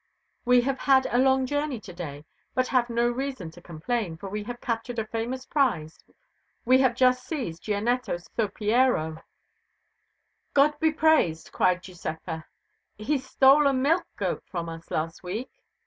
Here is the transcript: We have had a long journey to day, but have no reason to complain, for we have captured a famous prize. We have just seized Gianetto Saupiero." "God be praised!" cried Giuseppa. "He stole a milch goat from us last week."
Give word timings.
We 0.45 0.61
have 0.61 0.79
had 0.79 1.05
a 1.11 1.19
long 1.19 1.45
journey 1.45 1.79
to 1.81 1.93
day, 1.93 2.25
but 2.55 2.69
have 2.69 2.89
no 2.89 3.07
reason 3.07 3.51
to 3.51 3.61
complain, 3.61 4.17
for 4.17 4.29
we 4.29 4.41
have 4.45 4.59
captured 4.59 4.97
a 4.97 5.05
famous 5.05 5.45
prize. 5.45 6.03
We 6.65 6.79
have 6.79 6.95
just 6.95 7.23
seized 7.23 7.61
Gianetto 7.61 8.15
Saupiero." 8.19 9.21
"God 10.55 10.79
be 10.79 10.91
praised!" 10.91 11.51
cried 11.51 11.83
Giuseppa. 11.83 12.47
"He 12.97 13.19
stole 13.19 13.67
a 13.67 13.73
milch 13.73 14.07
goat 14.15 14.41
from 14.49 14.69
us 14.69 14.89
last 14.89 15.21
week." 15.21 15.51